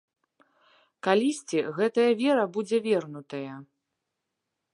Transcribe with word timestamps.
Калісьці 1.07 1.59
гэтая 1.81 2.07
вера 2.25 2.43
будзе 2.57 2.77
вернутая. 2.87 3.53